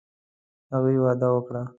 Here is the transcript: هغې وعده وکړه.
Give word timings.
هغې 0.73 0.95
وعده 1.03 1.27
وکړه. 1.35 1.61